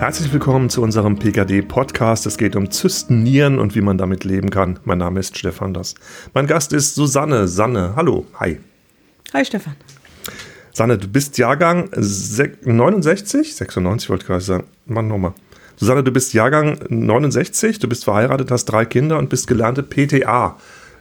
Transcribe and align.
Herzlich 0.00 0.32
willkommen 0.32 0.70
zu 0.70 0.80
unserem 0.80 1.18
PKD-Podcast. 1.18 2.24
Es 2.24 2.38
geht 2.38 2.56
um 2.56 2.70
Zysten, 2.70 3.22
Nieren 3.22 3.58
und 3.58 3.74
wie 3.74 3.82
man 3.82 3.98
damit 3.98 4.24
leben 4.24 4.48
kann. 4.48 4.78
Mein 4.84 4.96
Name 4.96 5.20
ist 5.20 5.36
Stefan 5.36 5.74
Das. 5.74 5.94
Mein 6.32 6.46
Gast 6.46 6.72
ist 6.72 6.94
Susanne. 6.94 7.46
Sanne, 7.46 7.92
hallo, 7.96 8.24
hi. 8.40 8.58
Hi 9.34 9.44
Stefan. 9.44 9.76
Sanne, 10.72 10.96
du 10.96 11.06
bist 11.06 11.36
Jahrgang 11.36 11.90
69? 11.92 13.54
96 13.54 14.08
wollte 14.08 14.22
ich 14.22 14.26
gerade 14.26 14.40
sagen. 14.40 14.64
Mann, 14.86 15.06
nochmal. 15.06 15.34
Susanne, 15.76 16.02
du 16.02 16.12
bist 16.12 16.32
Jahrgang 16.32 16.78
69, 16.88 17.78
du 17.78 17.86
bist 17.86 18.04
verheiratet, 18.04 18.50
hast 18.50 18.64
drei 18.64 18.86
Kinder 18.86 19.18
und 19.18 19.28
bist 19.28 19.48
gelernte 19.48 19.82
PTA. 19.82 20.56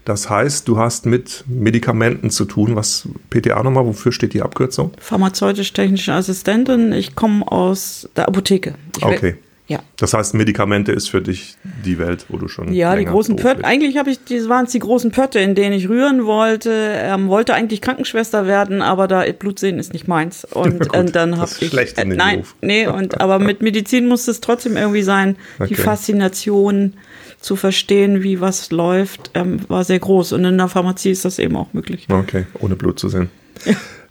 Das 0.05 0.29
heißt, 0.29 0.67
du 0.67 0.77
hast 0.77 1.05
mit 1.05 1.43
Medikamenten 1.47 2.29
zu 2.29 2.45
tun. 2.45 2.75
Was 2.75 3.07
PTA 3.29 3.61
nochmal, 3.63 3.85
wofür 3.85 4.11
steht 4.11 4.33
die 4.33 4.41
Abkürzung? 4.41 4.91
Pharmazeutisch-technische 4.99 6.13
Assistentin. 6.13 6.91
Ich 6.93 7.15
komme 7.15 7.49
aus 7.51 8.09
der 8.15 8.27
Apotheke. 8.27 8.75
Ich 8.97 9.05
okay. 9.05 9.35
Ja. 9.69 9.83
Das 9.97 10.15
heißt, 10.15 10.33
Medikamente 10.33 10.91
ist 10.91 11.11
für 11.11 11.21
dich 11.21 11.55
die 11.85 11.99
Welt, 11.99 12.25
wo 12.29 12.37
du 12.37 12.47
schon. 12.47 12.73
Ja, 12.73 12.95
die 12.95 13.05
großen 13.05 13.35
Pötte. 13.35 13.63
Eigentlich 13.63 13.97
habe 13.97 14.09
ich, 14.09 14.23
die 14.23 14.49
waren 14.49 14.65
es 14.65 14.71
die 14.71 14.79
großen 14.79 15.11
Pötte, 15.11 15.39
in 15.39 15.53
denen 15.53 15.73
ich 15.73 15.87
rühren 15.87 16.25
wollte. 16.25 16.71
Ähm, 16.73 17.27
wollte 17.27 17.53
eigentlich 17.53 17.79
Krankenschwester 17.79 18.47
werden, 18.47 18.81
aber 18.81 19.07
da 19.07 19.23
Blutsehen 19.31 19.77
ist 19.77 19.93
nicht 19.93 20.07
meins. 20.07 20.43
Und, 20.53 20.79
Gut, 20.79 20.97
und 20.97 21.15
dann 21.15 21.37
habe 21.37 21.51
ich. 21.59 21.67
Schlecht 21.67 21.99
in 21.99 22.09
den 22.09 22.17
nein, 22.17 22.37
Beruf. 22.37 22.55
nee, 22.61 22.87
und 22.87 23.21
aber 23.21 23.37
mit 23.37 23.61
Medizin 23.61 24.07
muss 24.07 24.27
es 24.27 24.41
trotzdem 24.41 24.75
irgendwie 24.75 25.03
sein. 25.03 25.35
Okay. 25.59 25.67
Die 25.69 25.75
Faszination 25.75 26.95
zu 27.39 27.55
verstehen, 27.55 28.23
wie 28.23 28.41
was 28.41 28.71
läuft, 28.71 29.31
ähm, 29.33 29.59
war 29.67 29.83
sehr 29.83 29.99
groß. 29.99 30.33
Und 30.33 30.45
in 30.45 30.57
der 30.57 30.67
Pharmazie 30.67 31.11
ist 31.11 31.25
das 31.25 31.39
eben 31.39 31.55
auch 31.55 31.73
möglich. 31.73 32.07
Okay, 32.09 32.45
ohne 32.59 32.75
Blut 32.75 32.99
zu 32.99 33.09
sehen. 33.09 33.29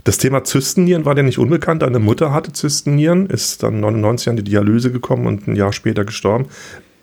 Das 0.04 0.16
Thema 0.16 0.44
Zystennieren 0.44 1.04
war 1.04 1.14
dir 1.14 1.22
nicht 1.22 1.38
unbekannt. 1.38 1.82
Deine 1.82 1.98
Mutter 1.98 2.32
hatte 2.32 2.52
Zystennieren, 2.52 3.26
ist 3.26 3.62
dann 3.62 3.80
99 3.80 4.30
an 4.30 4.36
die 4.36 4.44
Dialyse 4.44 4.90
gekommen 4.90 5.26
und 5.26 5.46
ein 5.46 5.56
Jahr 5.56 5.72
später 5.72 6.04
gestorben. 6.04 6.46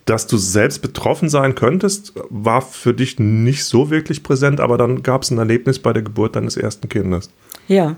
Dass 0.05 0.27
du 0.27 0.37
selbst 0.37 0.81
betroffen 0.81 1.29
sein 1.29 1.55
könntest, 1.55 2.13
war 2.29 2.61
für 2.61 2.93
dich 2.93 3.19
nicht 3.19 3.65
so 3.65 3.89
wirklich 3.89 4.23
präsent, 4.23 4.59
aber 4.59 4.77
dann 4.77 5.03
gab 5.03 5.23
es 5.23 5.31
ein 5.31 5.37
Erlebnis 5.37 5.79
bei 5.79 5.93
der 5.93 6.03
Geburt 6.03 6.35
deines 6.35 6.57
ersten 6.57 6.89
Kindes. 6.89 7.29
Ja. 7.67 7.95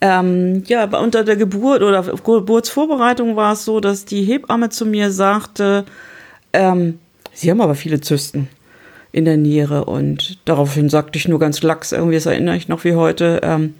Ähm, 0.00 0.64
ja, 0.66 0.82
aber 0.82 1.00
unter 1.00 1.24
der 1.24 1.36
Geburt 1.36 1.82
oder 1.82 2.02
Geburtsvorbereitung 2.02 3.36
war 3.36 3.52
es 3.52 3.64
so, 3.64 3.80
dass 3.80 4.04
die 4.04 4.22
Hebamme 4.22 4.68
zu 4.68 4.86
mir 4.86 5.10
sagte, 5.10 5.84
ähm, 6.52 6.98
Sie 7.34 7.50
haben 7.50 7.60
aber 7.60 7.74
viele 7.74 8.00
Zysten 8.00 8.48
in 9.12 9.24
der 9.24 9.36
Niere. 9.36 9.84
Und 9.84 10.38
daraufhin 10.44 10.88
sagte 10.88 11.18
ich 11.18 11.28
nur 11.28 11.38
ganz 11.38 11.62
lax, 11.62 11.92
irgendwie, 11.92 12.16
das 12.16 12.26
erinnere 12.26 12.56
ich 12.56 12.68
noch 12.68 12.84
wie 12.84 12.94
heute, 12.94 13.40
ähm, 13.42 13.74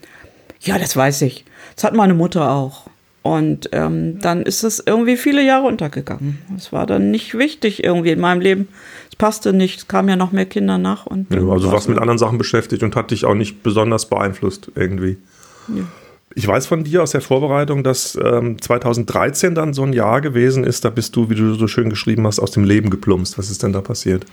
ja, 0.60 0.78
das 0.78 0.96
weiß 0.96 1.22
ich. 1.22 1.44
Das 1.74 1.84
hat 1.84 1.94
meine 1.94 2.14
Mutter 2.14 2.50
auch. 2.50 2.86
Und 3.22 3.70
ähm, 3.72 4.18
dann 4.20 4.42
ist 4.42 4.64
es 4.64 4.82
irgendwie 4.84 5.16
viele 5.16 5.42
Jahre 5.42 5.66
untergegangen. 5.66 6.38
Es 6.56 6.72
war 6.72 6.86
dann 6.86 7.10
nicht 7.10 7.36
wichtig 7.36 7.82
irgendwie 7.82 8.10
in 8.10 8.20
meinem 8.20 8.42
Leben. 8.42 8.68
Es 9.08 9.16
passte 9.16 9.54
nicht. 9.54 9.78
Es 9.78 9.88
kamen 9.88 10.10
ja 10.10 10.16
noch 10.16 10.30
mehr 10.30 10.44
Kinder 10.44 10.76
nach. 10.76 11.06
Und 11.06 11.32
Ja, 11.32 11.38
also 11.38 11.50
war's 11.52 11.72
warst 11.72 11.88
mit 11.88 11.98
anderen 11.98 12.18
Sachen 12.18 12.36
beschäftigt 12.36 12.82
und 12.82 12.96
hat 12.96 13.10
dich 13.10 13.24
auch 13.24 13.34
nicht 13.34 13.62
besonders 13.62 14.10
beeinflusst 14.10 14.70
irgendwie. 14.74 15.16
Ja. 15.68 15.84
Ich 16.34 16.46
weiß 16.46 16.66
von 16.66 16.84
dir 16.84 17.02
aus 17.02 17.12
der 17.12 17.20
Vorbereitung, 17.20 17.84
dass 17.84 18.18
ähm, 18.22 18.60
2013 18.60 19.54
dann 19.54 19.74
so 19.74 19.82
ein 19.82 19.92
Jahr 19.92 20.20
gewesen 20.20 20.64
ist, 20.64 20.84
da 20.84 20.90
bist 20.90 21.14
du, 21.16 21.30
wie 21.30 21.34
du 21.34 21.54
so 21.54 21.68
schön 21.68 21.90
geschrieben 21.90 22.26
hast, 22.26 22.40
aus 22.40 22.50
dem 22.50 22.64
Leben 22.64 22.90
geplumpst. 22.90 23.38
Was 23.38 23.50
ist 23.50 23.62
denn 23.62 23.72
da 23.72 23.80
passiert? 23.80 24.24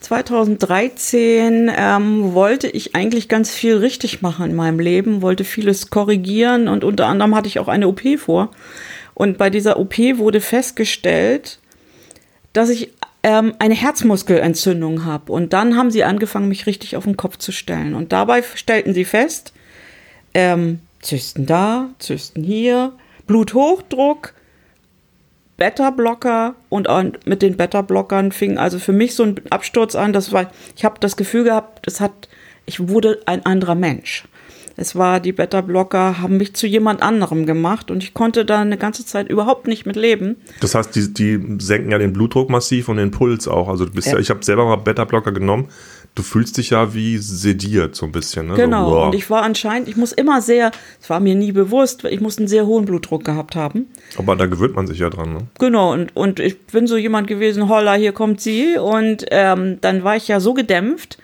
2013 0.00 1.70
ähm, 1.74 2.34
wollte 2.34 2.68
ich 2.68 2.94
eigentlich 2.94 3.28
ganz 3.28 3.50
viel 3.50 3.76
richtig 3.76 4.20
machen 4.20 4.50
in 4.50 4.56
meinem 4.56 4.80
Leben, 4.80 5.22
wollte 5.22 5.44
vieles 5.44 5.90
korrigieren 5.90 6.68
und 6.68 6.84
unter 6.84 7.06
anderem 7.06 7.34
hatte 7.34 7.48
ich 7.48 7.58
auch 7.58 7.68
eine 7.68 7.88
OP 7.88 8.02
vor. 8.18 8.50
Und 9.14 9.38
bei 9.38 9.50
dieser 9.50 9.78
OP 9.78 9.98
wurde 9.98 10.40
festgestellt, 10.40 11.58
dass 12.52 12.68
ich 12.68 12.92
ähm, 13.22 13.54
eine 13.58 13.74
Herzmuskelentzündung 13.74 15.04
habe. 15.04 15.32
Und 15.32 15.52
dann 15.52 15.76
haben 15.76 15.90
sie 15.90 16.04
angefangen, 16.04 16.48
mich 16.48 16.66
richtig 16.66 16.96
auf 16.96 17.04
den 17.04 17.16
Kopf 17.16 17.36
zu 17.38 17.52
stellen. 17.52 17.94
Und 17.94 18.12
dabei 18.12 18.42
stellten 18.42 18.94
sie 18.94 19.04
fest, 19.04 19.52
ähm, 20.34 20.80
Zysten 21.00 21.46
da, 21.46 21.88
Zysten 21.98 22.42
hier, 22.42 22.92
Bluthochdruck, 23.26 24.34
Beta-Blocker 25.56 26.54
und 26.70 26.88
mit 27.26 27.42
den 27.42 27.56
Beta-Blockern 27.56 28.32
fing 28.32 28.58
also 28.58 28.78
für 28.78 28.92
mich 28.92 29.14
so 29.14 29.24
ein 29.24 29.40
Absturz 29.50 29.94
an. 29.94 30.12
Das 30.12 30.32
war, 30.32 30.50
ich 30.76 30.84
habe 30.84 30.96
das 31.00 31.16
Gefühl 31.16 31.44
gehabt, 31.44 31.86
es 31.86 32.00
hat, 32.00 32.28
ich 32.66 32.88
wurde 32.88 33.20
ein 33.26 33.46
anderer 33.46 33.74
Mensch. 33.74 34.24
Es 34.76 34.96
war, 34.96 35.20
die 35.20 35.32
Beta-Blocker 35.32 36.20
haben 36.20 36.38
mich 36.38 36.54
zu 36.54 36.66
jemand 36.66 37.02
anderem 37.02 37.44
gemacht 37.46 37.90
und 37.90 38.02
ich 38.02 38.14
konnte 38.14 38.44
da 38.44 38.60
eine 38.62 38.78
ganze 38.78 39.04
Zeit 39.04 39.28
überhaupt 39.28 39.66
nicht 39.66 39.84
mit 39.84 39.96
leben. 39.96 40.36
Das 40.60 40.74
heißt, 40.74 40.96
die, 40.96 41.12
die 41.12 41.56
senken 41.58 41.90
ja 41.90 41.98
den 41.98 42.12
Blutdruck 42.12 42.48
massiv 42.48 42.88
und 42.88 42.96
den 42.96 43.10
Puls 43.10 43.46
auch. 43.46 43.68
Also 43.68 43.86
Ja. 43.86 44.18
ich 44.18 44.30
habe 44.30 44.42
selber 44.44 44.64
mal 44.64 44.76
Beta-Blocker 44.76 45.32
genommen. 45.32 45.68
Du 46.14 46.22
fühlst 46.22 46.58
dich 46.58 46.70
ja 46.70 46.92
wie 46.92 47.16
sediert 47.16 47.96
so 47.96 48.04
ein 48.04 48.12
bisschen. 48.12 48.48
Ne? 48.48 48.54
Genau. 48.54 48.90
So, 48.90 49.02
und 49.04 49.14
ich 49.14 49.30
war 49.30 49.42
anscheinend, 49.42 49.88
ich 49.88 49.96
muss 49.96 50.12
immer 50.12 50.42
sehr, 50.42 50.70
es 51.00 51.08
war 51.08 51.20
mir 51.20 51.34
nie 51.34 51.52
bewusst, 51.52 52.04
ich 52.04 52.20
muss 52.20 52.36
einen 52.36 52.48
sehr 52.48 52.66
hohen 52.66 52.84
Blutdruck 52.84 53.24
gehabt 53.24 53.56
haben. 53.56 53.86
Aber 54.18 54.36
da 54.36 54.44
gewöhnt 54.44 54.76
man 54.76 54.86
sich 54.86 54.98
ja 54.98 55.08
dran. 55.08 55.32
Ne? 55.32 55.38
Genau, 55.58 55.92
und, 55.92 56.14
und 56.14 56.38
ich 56.38 56.60
bin 56.66 56.86
so 56.86 56.98
jemand 56.98 57.28
gewesen, 57.28 57.68
holla, 57.68 57.94
hier 57.94 58.12
kommt 58.12 58.42
sie. 58.42 58.76
Und 58.76 59.24
ähm, 59.30 59.78
dann 59.80 60.04
war 60.04 60.16
ich 60.16 60.28
ja 60.28 60.38
so 60.38 60.52
gedämpft 60.52 61.16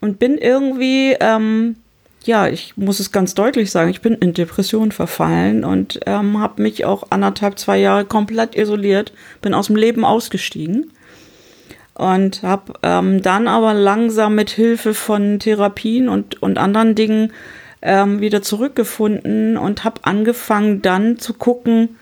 und 0.00 0.18
bin 0.18 0.38
irgendwie, 0.38 1.16
ähm, 1.20 1.76
ja, 2.24 2.48
ich 2.48 2.76
muss 2.76 2.98
es 2.98 3.12
ganz 3.12 3.34
deutlich 3.34 3.70
sagen, 3.70 3.90
ich 3.90 4.00
bin 4.00 4.14
in 4.14 4.34
Depression 4.34 4.90
verfallen 4.90 5.64
und 5.64 6.00
ähm, 6.04 6.40
habe 6.40 6.62
mich 6.62 6.84
auch 6.84 7.04
anderthalb, 7.10 7.60
zwei 7.60 7.78
Jahre 7.78 8.04
komplett 8.04 8.56
isoliert, 8.56 9.12
bin 9.40 9.54
aus 9.54 9.68
dem 9.68 9.76
Leben 9.76 10.04
ausgestiegen 10.04 10.90
und 11.96 12.42
habe 12.42 12.74
ähm, 12.82 13.22
dann 13.22 13.48
aber 13.48 13.72
langsam 13.72 14.34
mit 14.34 14.50
Hilfe 14.50 14.92
von 14.92 15.38
Therapien 15.38 16.08
und, 16.10 16.42
und 16.42 16.58
anderen 16.58 16.94
Dingen 16.94 17.32
ähm, 17.80 18.20
wieder 18.20 18.42
zurückgefunden 18.42 19.56
und 19.56 19.84
habe 19.84 20.04
angefangen 20.04 20.82
dann 20.82 21.18
zu 21.18 21.32
gucken, 21.32 21.96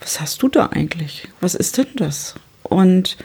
was 0.00 0.20
hast 0.20 0.42
du 0.42 0.48
da 0.48 0.70
eigentlich? 0.72 1.28
Was 1.40 1.54
ist 1.54 1.76
denn 1.76 1.88
das? 1.96 2.34
Und 2.62 3.18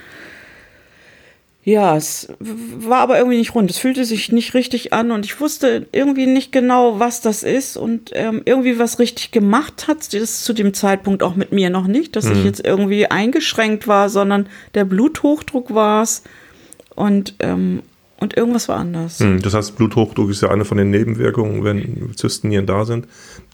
ja, 1.63 1.97
es 1.97 2.29
war 2.39 2.99
aber 3.01 3.17
irgendwie 3.17 3.37
nicht 3.37 3.53
rund. 3.53 3.69
Es 3.69 3.77
fühlte 3.77 4.05
sich 4.05 4.31
nicht 4.31 4.53
richtig 4.53 4.93
an 4.93 5.11
und 5.11 5.25
ich 5.25 5.39
wusste 5.41 5.87
irgendwie 5.91 6.25
nicht 6.25 6.51
genau, 6.51 6.99
was 6.99 7.21
das 7.21 7.43
ist 7.43 7.75
und 7.75 8.11
ähm, 8.13 8.41
irgendwie 8.45 8.79
was 8.79 8.97
richtig 8.97 9.31
gemacht 9.31 9.87
hat. 9.87 10.13
Das 10.13 10.43
zu 10.43 10.53
dem 10.53 10.73
Zeitpunkt 10.73 11.21
auch 11.21 11.35
mit 11.35 11.51
mir 11.51 11.69
noch 11.69 11.85
nicht, 11.85 12.15
dass 12.15 12.25
ich 12.25 12.43
jetzt 12.45 12.65
irgendwie 12.65 13.07
eingeschränkt 13.07 13.87
war, 13.87 14.09
sondern 14.09 14.47
der 14.73 14.85
Bluthochdruck 14.85 15.73
war 15.73 16.01
es 16.01 16.23
und, 16.95 17.35
ähm, 17.39 17.81
und 18.19 18.35
irgendwas 18.37 18.67
war 18.69 18.77
anders. 18.77 19.19
Hm, 19.19 19.41
Das 19.41 19.53
heißt, 19.53 19.75
Bluthochdruck 19.75 20.29
ist 20.29 20.41
ja 20.41 20.49
eine 20.49 20.65
von 20.65 20.77
den 20.77 20.89
Nebenwirkungen, 20.91 21.63
wenn 21.65 22.13
Zystennieren 22.15 22.65
da 22.67 22.85
sind. 22.85 23.05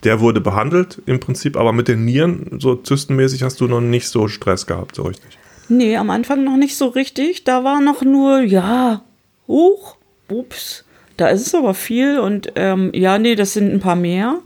Der 0.04 0.20
wurde 0.20 0.40
behandelt 0.40 1.02
im 1.06 1.18
Prinzip, 1.20 1.56
aber 1.56 1.72
mit 1.72 1.88
den 1.88 2.04
Nieren, 2.04 2.58
so 2.60 2.76
zystenmäßig, 2.76 3.42
hast 3.42 3.60
du 3.60 3.66
noch 3.66 3.80
nicht 3.80 4.08
so 4.08 4.28
Stress 4.28 4.66
gehabt, 4.66 4.94
so 4.94 5.02
richtig. 5.02 5.38
Nee, 5.68 5.96
am 5.96 6.10
Anfang 6.10 6.44
noch 6.44 6.56
nicht 6.56 6.76
so 6.76 6.86
richtig. 6.88 7.44
Da 7.44 7.64
war 7.64 7.80
noch 7.80 8.02
nur, 8.02 8.40
ja, 8.40 9.02
hoch, 9.48 9.96
ups, 10.28 10.84
da 11.16 11.28
ist 11.28 11.46
es 11.46 11.54
aber 11.54 11.74
viel 11.74 12.18
und 12.18 12.52
ähm, 12.56 12.90
ja, 12.94 13.18
nee, 13.18 13.34
das 13.34 13.54
sind 13.54 13.72
ein 13.72 13.80
paar 13.80 13.96
mehr. 13.96 14.38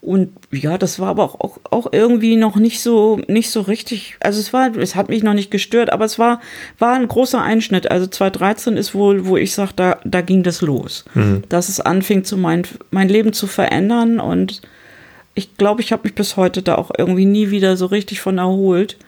Und 0.00 0.32
ja, 0.52 0.78
das 0.78 1.00
war 1.00 1.08
aber 1.08 1.24
auch, 1.24 1.58
auch, 1.70 1.92
irgendwie 1.92 2.36
noch 2.36 2.56
nicht 2.56 2.80
so, 2.80 3.20
nicht 3.26 3.50
so 3.50 3.62
richtig. 3.62 4.16
Also 4.20 4.38
es 4.38 4.52
war, 4.52 4.76
es 4.76 4.94
hat 4.94 5.08
mich 5.08 5.24
noch 5.24 5.34
nicht 5.34 5.50
gestört, 5.50 5.92
aber 5.92 6.04
es 6.04 6.20
war, 6.20 6.40
war 6.78 6.94
ein 6.94 7.08
großer 7.08 7.42
Einschnitt. 7.42 7.90
Also 7.90 8.06
2013 8.06 8.76
ist 8.76 8.94
wohl, 8.94 9.26
wo 9.26 9.36
ich 9.36 9.52
sage, 9.52 9.72
da, 9.74 9.98
da 10.04 10.20
ging 10.20 10.44
das 10.44 10.60
los. 10.60 11.04
Dass 11.48 11.68
es 11.68 11.80
anfing, 11.80 12.22
zu 12.22 12.36
mein, 12.36 12.62
mein 12.92 13.08
Leben 13.08 13.32
zu 13.32 13.48
verändern. 13.48 14.20
Und 14.20 14.62
ich 15.34 15.56
glaube, 15.56 15.80
ich 15.80 15.90
habe 15.90 16.04
mich 16.04 16.14
bis 16.14 16.36
heute 16.36 16.62
da 16.62 16.76
auch 16.76 16.92
irgendwie 16.96 17.26
nie 17.26 17.50
wieder 17.50 17.76
so 17.76 17.86
richtig 17.86 18.20
von 18.20 18.38
erholt 18.38 18.98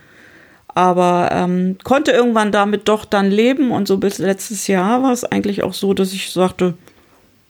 aber 0.74 1.30
ähm, 1.32 1.76
konnte 1.84 2.12
irgendwann 2.12 2.52
damit 2.52 2.88
doch 2.88 3.04
dann 3.04 3.30
leben 3.30 3.70
und 3.70 3.88
so 3.88 3.98
bis 3.98 4.18
letztes 4.18 4.66
Jahr 4.66 5.02
war 5.02 5.12
es 5.12 5.24
eigentlich 5.24 5.62
auch 5.62 5.74
so, 5.74 5.94
dass 5.94 6.12
ich 6.12 6.30
sagte, 6.30 6.74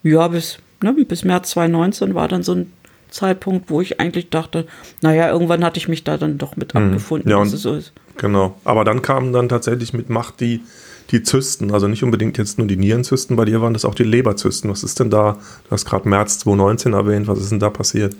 ja, 0.02 0.28
bis, 0.28 0.58
ne, 0.82 0.92
bis 0.92 1.24
März 1.24 1.50
2019 1.50 2.14
war 2.14 2.28
dann 2.28 2.42
so 2.42 2.54
ein 2.54 2.72
Zeitpunkt, 3.10 3.70
wo 3.70 3.80
ich 3.80 4.00
eigentlich 4.00 4.30
dachte, 4.30 4.66
naja, 5.02 5.30
irgendwann 5.30 5.64
hatte 5.64 5.78
ich 5.78 5.88
mich 5.88 6.04
da 6.04 6.16
dann 6.16 6.38
doch 6.38 6.56
mit 6.56 6.74
abgefunden, 6.74 7.28
Mhm. 7.28 7.36
Ja, 7.38 7.42
dass 7.44 7.52
es 7.52 7.62
so 7.62 7.74
ist. 7.74 7.92
Genau. 8.16 8.56
Aber 8.64 8.84
dann 8.84 9.02
kamen 9.02 9.32
dann 9.32 9.48
tatsächlich 9.48 9.92
mit 9.92 10.10
Macht 10.10 10.40
die, 10.40 10.62
die 11.10 11.22
Zysten. 11.22 11.72
Also 11.72 11.88
nicht 11.88 12.04
unbedingt 12.04 12.38
jetzt 12.38 12.58
nur 12.58 12.66
die 12.66 12.76
Nierenzysten, 12.76 13.36
bei 13.36 13.44
dir 13.44 13.60
waren 13.60 13.74
das 13.74 13.84
auch 13.84 13.94
die 13.94 14.04
Leberzysten. 14.04 14.70
Was 14.70 14.84
ist 14.84 15.00
denn 15.00 15.10
da? 15.10 15.38
Du 15.64 15.70
hast 15.70 15.84
gerade 15.84 16.08
März 16.08 16.38
2019 16.40 16.92
erwähnt. 16.92 17.26
Was 17.26 17.40
ist 17.40 17.50
denn 17.50 17.58
da 17.58 17.70
passiert? 17.70 18.14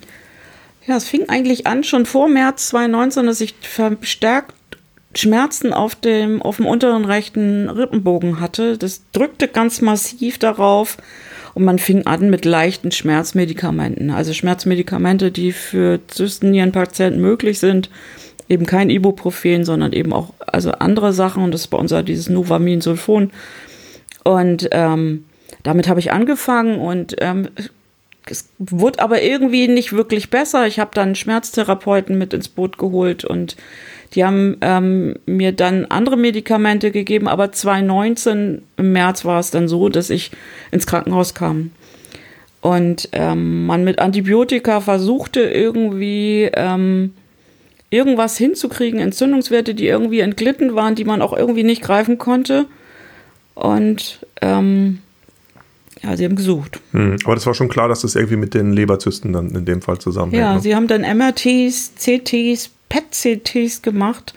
Ja, 0.87 0.97
es 0.97 1.05
fing 1.05 1.29
eigentlich 1.29 1.67
an 1.67 1.85
schon 1.85 2.07
vor 2.07 2.29
März 2.29 2.69
2019, 2.69 3.27
dass 3.27 3.41
ich 3.41 3.55
verstärkt 3.61 4.55
Schmerzen 5.15 5.73
auf 5.73 5.95
dem, 5.95 6.41
auf 6.41 6.57
dem 6.57 6.67
unteren 6.67 7.05
rechten 7.05 7.69
Rippenbogen 7.69 8.41
hatte. 8.41 8.79
Das 8.79 9.03
drückte 9.13 9.49
ganz 9.49 9.81
massiv 9.81 10.39
darauf 10.39 10.99
und 11.55 11.65
man 11.65 11.79
fing 11.79 12.07
an 12.07 12.31
mit 12.31 12.45
leichten 12.45 12.93
Schmerzmedikamenten. 12.93 14.11
Also 14.11 14.33
Schmerzmedikamente, 14.33 15.33
die 15.33 15.53
für 15.53 16.01
Zystennierenpatienten 16.07 17.21
möglich 17.21 17.59
sind. 17.59 17.91
Eben 18.49 18.67
kein 18.67 18.91
Ibuprofen, 18.91 19.65
sondern 19.65 19.93
eben 19.93 20.13
auch 20.13 20.33
also 20.39 20.73
andere 20.73 21.13
Sachen. 21.13 21.43
Und 21.43 21.53
das 21.53 21.63
ist 21.63 21.69
bei 21.69 21.79
uns 21.79 21.91
ja 21.91 22.03
dieses 22.03 22.29
Novamin-Sulfon. 22.29 23.31
Und 24.25 24.69
ähm, 24.73 25.25
damit 25.63 25.89
habe 25.89 26.01
ich 26.01 26.13
angefangen 26.13 26.79
und 26.79 27.17
ähm, 27.19 27.49
es 28.31 28.49
wurde 28.59 29.01
aber 29.01 29.23
irgendwie 29.23 29.69
nicht 29.69 29.93
wirklich 29.93 30.31
besser. 30.31 30.67
Ich 30.67 30.79
habe 30.79 30.91
dann 30.95 31.15
Schmerztherapeuten 31.15 32.17
mit 32.17 32.33
ins 32.33 32.49
Boot 32.49 32.79
geholt 32.79 33.25
und 33.25 33.57
die 34.15 34.25
haben 34.25 34.57
ähm, 34.61 35.17
mir 35.27 35.53
dann 35.53 35.87
andere 35.87 36.17
Medikamente 36.17 36.91
gegeben, 36.91 37.29
aber 37.29 37.53
2019 37.53 38.63
im 38.77 38.93
März 38.93 39.25
war 39.25 39.39
es 39.39 39.51
dann 39.51 39.69
so, 39.69 39.89
dass 39.89 40.11
ich 40.11 40.33
ins 40.73 40.87
Krankenhaus 40.87 41.35
kam. 41.35 41.71
Und 42.61 43.09
ähm, 43.13 43.67
man 43.67 43.85
mit 43.85 44.01
Antibiotika 44.01 44.81
versuchte 44.81 45.41
irgendwie 45.41 46.51
ähm, 46.53 47.15
irgendwas 47.89 48.37
hinzukriegen, 48.37 49.01
Entzündungswerte, 49.01 49.75
die 49.75 49.87
irgendwie 49.87 50.21
entglitten 50.21 50.75
waren, 50.75 50.95
die 50.95 51.05
man 51.05 51.23
auch 51.23 51.33
irgendwie 51.33 51.65
nicht 51.65 51.83
greifen 51.83 52.19
konnte. 52.19 52.67
Und 53.55 54.27
ähm, 54.43 54.99
ja, 56.03 56.17
sie 56.17 56.25
haben 56.25 56.37
gesucht. 56.37 56.81
Hm. 56.93 57.19
Aber 57.25 57.35
das 57.35 57.47
war 57.47 57.55
schon 57.55 57.69
klar, 57.69 57.89
dass 57.89 58.01
das 58.01 58.15
irgendwie 58.15 58.37
mit 58.37 58.55
den 58.55 58.73
Leberzysten 58.73 59.33
dann 59.33 59.51
in 59.51 59.65
dem 59.65 59.83
Fall 59.83 59.99
zusammenhängt. 59.99 60.41
Ja, 60.41 60.55
ne? 60.55 60.61
sie 60.61 60.75
haben 60.75 60.87
dann 60.87 61.03
MRTs, 61.03 61.95
CTs, 61.97 62.71
PET-CTs 62.89 63.83
gemacht. 63.83 64.35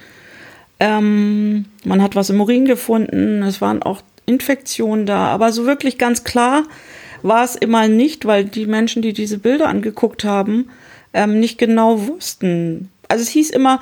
Ähm, 0.80 1.66
man 1.86 2.02
hat 2.02 2.16
was 2.16 2.30
im 2.30 2.42
Urin 2.42 2.66
gefunden, 2.66 3.42
es 3.44 3.62
waren 3.62 3.82
auch 3.82 4.02
Infektionen 4.26 5.06
da, 5.06 5.28
aber 5.28 5.52
so 5.52 5.66
wirklich 5.66 5.98
ganz 5.98 6.24
klar 6.24 6.64
war 7.22 7.44
es 7.44 7.56
immer 7.56 7.88
nicht, 7.88 8.26
weil 8.26 8.44
die 8.44 8.66
Menschen, 8.66 9.02
die 9.02 9.14
diese 9.14 9.38
Bilder 9.38 9.70
angeguckt 9.70 10.26
haben, 10.26 10.70
ähm, 11.14 11.40
nicht 11.40 11.58
genau 11.58 12.08
wussten. 12.08 12.90
Also 13.08 13.22
es 13.22 13.30
hieß 13.30 13.52
immer, 13.52 13.80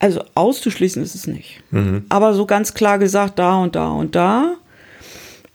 also 0.00 0.24
auszuschließen 0.34 1.00
ist 1.02 1.14
es 1.14 1.28
nicht, 1.28 1.62
aber 2.08 2.34
so 2.34 2.44
ganz 2.44 2.74
klar 2.74 2.98
gesagt, 2.98 3.38
da 3.38 3.58
und 3.58 3.76
da 3.76 3.90
und 3.90 4.16
da. 4.16 4.54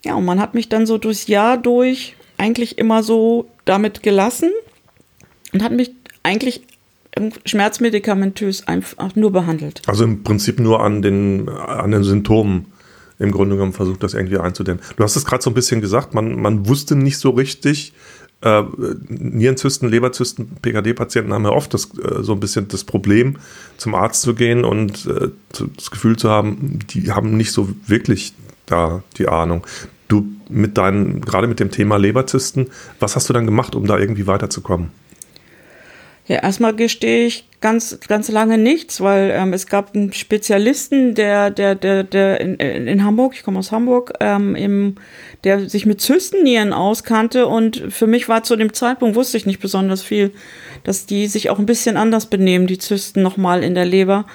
Ja, 0.06 0.16
und 0.16 0.26
man 0.26 0.40
hat 0.40 0.54
mich 0.54 0.70
dann 0.70 0.86
so 0.86 0.98
durchs 0.98 1.28
Jahr 1.28 1.58
durch 1.58 2.16
eigentlich 2.38 2.78
immer 2.78 3.04
so 3.04 3.50
damit 3.66 4.04
gelassen 4.04 4.52
und 5.54 5.64
hat 5.64 5.72
mich 5.72 5.92
eigentlich 6.24 6.62
schmerzmedikamentös 7.46 8.68
einfach 8.68 9.16
nur 9.16 9.32
behandelt. 9.32 9.82
Also 9.88 10.04
im 10.04 10.24
Prinzip 10.24 10.60
nur 10.60 10.84
an 10.84 11.02
den, 11.02 11.50
an 11.50 11.92
den 11.92 12.04
Symptomen 12.04 12.68
im 13.20 13.32
Grunde 13.32 13.56
genommen 13.56 13.74
versucht, 13.74 14.04
das 14.04 14.14
irgendwie 14.14 14.38
einzudämmen. 14.38 14.82
Du 14.96 15.04
hast 15.04 15.16
es 15.16 15.26
gerade 15.26 15.42
so 15.42 15.50
ein 15.50 15.56
bisschen 15.56 15.82
gesagt, 15.82 16.14
man, 16.14 16.40
man 16.40 16.68
wusste 16.68 16.96
nicht 16.96 17.18
so 17.18 17.32
richtig, 17.32 17.94
äh, 18.42 18.64
Nierenzysten, 19.08 19.90
Leberzysten, 19.90 20.58
PKD-Patienten 20.62 21.34
haben 21.34 21.46
ja 21.46 21.52
oft 21.52 21.74
das, 21.74 21.90
äh, 21.98 22.22
so 22.22 22.34
ein 22.34 22.40
bisschen 22.40 22.68
das 22.68 22.84
Problem, 22.84 23.38
zum 23.78 23.96
Arzt 23.96 24.22
zu 24.22 24.36
gehen 24.36 24.64
und 24.64 25.08
äh, 25.08 25.30
das 25.76 25.90
Gefühl 25.90 26.18
zu 26.18 26.30
haben, 26.30 26.80
die 26.90 27.12
haben 27.12 27.36
nicht 27.36 27.52
so 27.52 27.70
wirklich 27.88 28.34
da 28.68 29.04
die 29.18 29.28
Ahnung. 29.28 29.66
Du 30.08 30.28
mit 30.50 30.78
deinen, 30.78 31.22
gerade 31.22 31.48
mit 31.48 31.60
dem 31.60 31.72
Thema 31.72 31.98
Leberzysten, 31.98 32.70
was 33.00 33.16
hast 33.16 33.28
du 33.28 33.34
dann 33.34 33.46
gemacht, 33.46 33.76
um 33.76 33.88
da 33.88 33.98
irgendwie 33.98 34.28
weiterzukommen? 34.28 34.92
Ja, 36.28 36.44
erstmal 36.44 36.76
gestehe 36.76 37.26
ich 37.26 37.46
ganz, 37.62 38.00
ganz 38.06 38.30
lange 38.30 38.58
nichts, 38.58 39.00
weil 39.00 39.32
ähm, 39.34 39.54
es 39.54 39.66
gab 39.66 39.96
einen 39.96 40.12
Spezialisten, 40.12 41.16
der, 41.16 41.52
der, 41.52 41.74
der, 41.74 42.04
der 42.04 42.42
in, 42.42 42.56
in 42.58 43.04
Hamburg, 43.06 43.34
ich 43.34 43.44
komme 43.44 43.60
aus 43.60 43.72
Hamburg, 43.72 44.14
ähm, 44.20 44.54
im, 44.54 44.96
der 45.46 45.70
sich 45.70 45.86
mit 45.86 46.02
Zystennieren 46.02 46.74
auskannte 46.74 47.48
und 47.48 47.82
für 47.90 48.08
mich 48.08 48.28
war 48.28 48.44
zu 48.44 48.58
dem 48.58 48.74
Zeitpunkt, 48.74 49.16
wusste 49.16 49.38
ich 49.38 49.46
nicht 49.46 49.62
besonders 49.62 50.02
viel, 50.02 50.34
dass 50.84 51.06
die 51.06 51.28
sich 51.28 51.50
auch 51.50 51.60
ein 51.60 51.66
bisschen 51.66 51.96
anders 51.96 52.26
benehmen, 52.26 52.68
die 52.68 52.78
Zysten 52.78 53.22
nochmal 53.22 53.64
in 53.64 53.74
der 53.74 53.86
Leber. 53.86 54.26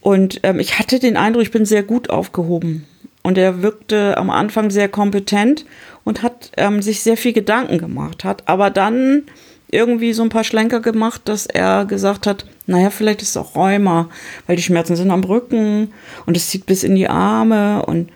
Und 0.00 0.40
ähm, 0.42 0.58
ich 0.58 0.78
hatte 0.80 0.98
den 0.98 1.16
Eindruck, 1.16 1.42
ich 1.42 1.52
bin 1.52 1.66
sehr 1.66 1.84
gut 1.84 2.10
aufgehoben. 2.10 2.84
Und 3.26 3.36
er 3.38 3.60
wirkte 3.60 4.16
am 4.18 4.30
Anfang 4.30 4.70
sehr 4.70 4.88
kompetent 4.88 5.66
und 6.04 6.22
hat 6.22 6.52
ähm, 6.56 6.80
sich 6.80 7.02
sehr 7.02 7.16
viel 7.16 7.32
Gedanken 7.32 7.78
gemacht, 7.78 8.22
hat 8.22 8.44
aber 8.46 8.70
dann 8.70 9.24
irgendwie 9.68 10.12
so 10.12 10.22
ein 10.22 10.28
paar 10.28 10.44
Schlenker 10.44 10.78
gemacht, 10.78 11.22
dass 11.24 11.44
er 11.44 11.86
gesagt 11.86 12.28
hat, 12.28 12.46
naja, 12.68 12.88
vielleicht 12.88 13.22
ist 13.22 13.30
es 13.30 13.36
auch 13.36 13.56
Rheuma, 13.56 14.08
weil 14.46 14.54
die 14.54 14.62
Schmerzen 14.62 14.94
sind 14.94 15.10
am 15.10 15.24
Rücken 15.24 15.92
und 16.24 16.36
es 16.36 16.50
zieht 16.50 16.66
bis 16.66 16.84
in 16.84 16.94
die 16.94 17.08
Arme 17.08 17.84
und, 17.84 18.10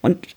und 0.00 0.28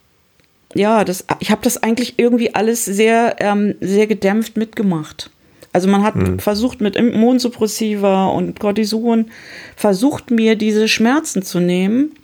ja, 0.74 1.04
das, 1.04 1.26
ich 1.40 1.52
habe 1.52 1.62
das 1.62 1.84
eigentlich 1.84 2.16
irgendwie 2.18 2.56
alles 2.56 2.84
sehr, 2.84 3.36
ähm, 3.42 3.76
sehr 3.80 4.08
gedämpft 4.08 4.58
mitgemacht. 4.58 5.30
Also 5.72 5.88
man 5.88 6.02
hat 6.02 6.16
versucht 6.42 6.82
mit 6.82 6.96
Immunsuppressiva 6.96 8.30
und 8.30 8.60
Cortison, 8.60 9.30
versucht 9.76 10.32
mir 10.32 10.56
diese 10.56 10.88
Schmerzen 10.88 11.44
zu 11.44 11.60
nehmen. 11.60 12.16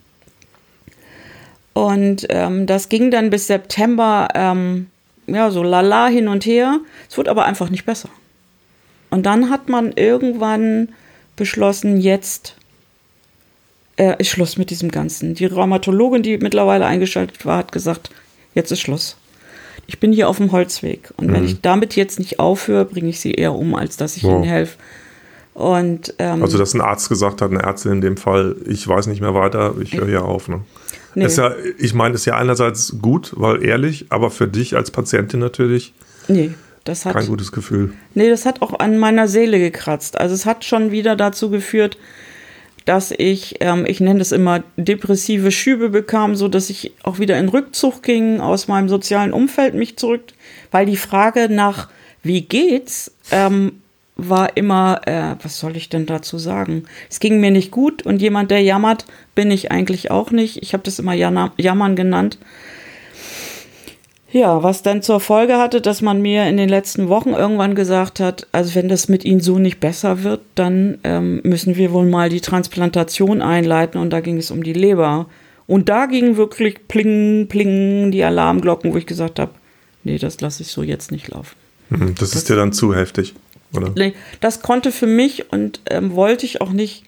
Und 1.74 2.26
ähm, 2.30 2.66
das 2.68 2.90
ging 2.90 3.12
dann 3.12 3.30
bis 3.30 3.48
September, 3.48 4.28
ähm, 4.36 4.88
ja, 5.28 5.52
so 5.52 5.64
lala 5.64 6.08
hin 6.08 6.28
und 6.28 6.46
her. 6.46 6.80
Es 7.10 7.18
wurde 7.18 7.32
aber 7.32 7.46
einfach 7.46 7.70
nicht 7.70 7.86
besser. 7.86 8.10
Und 9.10 9.26
dann 9.26 9.50
hat 9.50 9.70
man 9.70 9.94
irgendwann 9.94 10.90
beschlossen, 11.36 12.00
jetzt 12.00 12.56
äh, 13.98 14.16
ist 14.20 14.30
Schluss 14.30 14.58
mit 14.58 14.70
diesem 14.70 14.90
Ganzen. 14.92 15.36
Die 15.36 15.46
Rheumatologin, 15.46 16.24
die 16.24 16.38
mittlerweile 16.38 16.86
eingeschaltet 16.86 17.46
war, 17.46 17.58
hat 17.60 17.72
gesagt, 17.72 18.10
jetzt 18.54 18.72
ist 18.72 18.82
Schluss. 18.82 19.18
Ich 19.88 20.00
bin 20.00 20.12
hier 20.14 20.30
auf 20.30 20.38
dem 20.38 20.52
Holzweg. 20.52 21.12
Und 21.18 21.34
wenn 21.34 21.44
ich 21.46 21.62
damit 21.62 21.96
jetzt 21.96 22.20
nicht 22.20 22.40
aufhöre, 22.40 22.86
bringe 22.86 23.10
ich 23.10 23.20
sie 23.20 23.32
eher 23.34 23.54
um, 23.54 23.76
als 23.76 23.98
dass 23.98 24.16
ich 24.16 24.24
Wow. 24.24 24.32
ihnen 24.36 24.44
helfe. 24.44 24.78
Und 25.54 26.14
ähm, 26.20 26.42
Also, 26.42 26.58
dass 26.58 26.74
ein 26.74 26.82
Arzt 26.82 27.10
gesagt 27.10 27.42
hat, 27.42 27.52
eine 27.52 27.62
Ärztin 27.62 27.94
in 27.94 28.02
dem 28.02 28.16
Fall, 28.18 28.56
ich 28.68 28.88
weiß 28.88 29.08
nicht 29.08 29.20
mehr 29.22 29.34
weiter, 29.34 29.76
ich 29.82 29.94
höre 29.94 30.08
hier 30.08 30.24
auf. 30.24 30.48
Ne? 30.48 30.62
Nee. 31.16 31.26
Ist 31.26 31.38
ja, 31.38 31.54
ich 31.78 31.94
meine, 31.94 32.16
ist 32.16 32.26
ja 32.26 32.38
einerseits 32.38 32.98
gut, 33.02 33.34
weil 33.36 33.64
ehrlich, 33.64 34.06
aber 34.10 34.32
für 34.32 34.48
dich 34.48 34.76
als 34.76 34.92
Patientin 34.92 35.40
natürlich 35.40 35.94
nee, 36.28 36.52
das 36.84 37.06
hat 37.06 37.14
kein 37.14 37.28
gutes 37.28 37.52
Gefühl. 37.52 37.94
Nee, 38.16 38.30
das 38.30 38.46
hat 38.46 38.62
auch 38.62 38.80
an 38.80 38.98
meiner 38.98 39.28
Seele 39.28 39.60
gekratzt. 39.60 40.18
Also 40.18 40.34
es 40.34 40.46
hat 40.46 40.64
schon 40.66 40.92
wieder 40.92 41.16
dazu 41.16 41.50
geführt, 41.50 41.98
dass 42.86 43.12
ich, 43.12 43.58
ähm, 43.60 43.86
ich 43.86 44.00
nenne 44.00 44.20
das 44.20 44.32
immer 44.32 44.64
depressive 44.78 45.52
Schübe 45.52 45.90
bekam, 45.90 46.36
so 46.36 46.48
dass 46.48 46.70
ich 46.70 46.94
auch 47.04 47.20
wieder 47.20 47.38
in 47.38 47.50
Rückzug 47.50 48.02
ging 48.02 48.40
aus 48.40 48.68
meinem 48.68 48.90
sozialen 48.90 49.34
Umfeld 49.34 49.76
mich 49.76 49.98
zurück, 49.98 50.24
weil 50.72 50.86
die 50.86 50.98
Frage 50.98 51.48
nach 51.50 51.90
wie 52.24 52.42
geht's 52.42 53.12
ähm, 53.32 53.81
war 54.30 54.58
immer, 54.58 55.02
äh, 55.06 55.36
was 55.42 55.60
soll 55.60 55.76
ich 55.78 55.90
denn 55.90 56.06
dazu 56.06 56.38
sagen? 56.38 56.84
Es 57.10 57.20
ging 57.20 57.40
mir 57.40 57.52
nicht 57.52 57.72
gut 57.72 58.04
und 58.06 58.22
jemand, 58.22 58.52
der 58.52 58.62
jammert, 58.62 59.06
bin 59.36 59.52
ich 59.52 59.72
eigentlich 59.72 60.12
auch 60.12 60.32
nicht. 60.32 60.62
Ich 60.64 60.74
habe 60.74 60.84
das 60.84 61.00
immer 61.00 61.14
Jana- 61.14 61.52
Jammern 61.58 61.96
genannt. 61.96 62.38
Ja, 64.32 64.64
was 64.64 64.82
dann 64.82 65.02
zur 65.02 65.20
Folge 65.20 65.58
hatte, 65.58 65.82
dass 65.82 66.02
man 66.02 66.22
mir 66.22 66.48
in 66.48 66.56
den 66.56 66.70
letzten 66.70 67.10
Wochen 67.10 67.32
irgendwann 67.32 67.76
gesagt 67.76 68.22
hat, 68.22 68.48
also 68.54 68.76
wenn 68.76 68.88
das 68.88 69.10
mit 69.10 69.26
Ihnen 69.26 69.42
so 69.42 69.60
nicht 69.60 69.82
besser 69.82 70.24
wird, 70.24 70.40
dann 70.56 71.00
ähm, 71.04 71.42
müssen 71.44 71.76
wir 71.76 71.92
wohl 71.92 72.06
mal 72.06 72.30
die 72.30 72.40
Transplantation 72.40 73.42
einleiten 73.42 74.00
und 74.00 74.12
da 74.12 74.22
ging 74.22 74.38
es 74.38 74.50
um 74.50 74.64
die 74.64 74.72
Leber. 74.72 75.28
Und 75.68 75.90
da 75.90 76.06
gingen 76.06 76.38
wirklich 76.38 76.88
pling, 76.88 77.48
pling 77.50 78.12
die 78.12 78.24
Alarmglocken, 78.24 78.94
wo 78.94 78.98
ich 78.98 79.06
gesagt 79.06 79.38
habe, 79.38 79.52
nee, 80.06 80.18
das 80.18 80.40
lasse 80.40 80.64
ich 80.64 80.70
so 80.72 80.82
jetzt 80.82 81.12
nicht 81.12 81.28
laufen. 81.28 81.56
Mhm, 81.90 82.16
Das 82.18 82.34
ist 82.34 82.48
dir 82.48 82.56
dann 82.56 82.72
zu 82.72 82.96
heftig, 82.96 83.34
oder? 83.76 83.94
Das 84.40 84.62
konnte 84.62 84.92
für 84.92 85.08
mich 85.08 85.52
und 85.52 85.82
ähm, 85.90 86.16
wollte 86.16 86.46
ich 86.46 86.62
auch 86.62 86.72
nicht. 86.72 87.04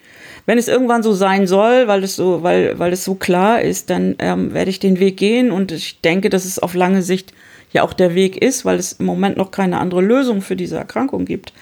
Wenn 0.46 0.58
es 0.58 0.68
irgendwann 0.68 1.02
so 1.02 1.14
sein 1.14 1.46
soll, 1.46 1.88
weil 1.88 2.04
es 2.04 2.16
so, 2.16 2.42
weil, 2.42 2.78
weil 2.78 2.92
es 2.92 3.04
so 3.04 3.14
klar 3.14 3.62
ist, 3.62 3.88
dann 3.88 4.14
ähm, 4.18 4.52
werde 4.52 4.70
ich 4.70 4.78
den 4.78 5.00
Weg 5.00 5.16
gehen 5.16 5.50
und 5.50 5.72
ich 5.72 6.00
denke, 6.02 6.28
dass 6.28 6.44
es 6.44 6.58
auf 6.58 6.74
lange 6.74 7.02
Sicht 7.02 7.32
ja 7.72 7.82
auch 7.82 7.94
der 7.94 8.14
Weg 8.14 8.42
ist, 8.42 8.64
weil 8.64 8.78
es 8.78 8.92
im 8.92 9.06
Moment 9.06 9.38
noch 9.38 9.50
keine 9.50 9.78
andere 9.78 10.02
Lösung 10.02 10.42
für 10.42 10.54
diese 10.54 10.76
Erkrankung 10.76 11.24
gibt. 11.24 11.54